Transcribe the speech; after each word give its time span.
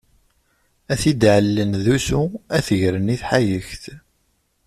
Ad 0.91 0.97
t-id-ɛellen 1.01 1.71
d 1.83 1.85
ustu, 1.95 2.21
ad 2.57 2.61
t-gren 2.65 3.13
i 3.15 3.17
tḥayekt. 3.21 3.83